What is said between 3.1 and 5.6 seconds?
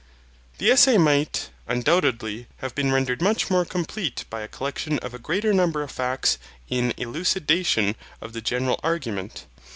much more complete by a collection of a greater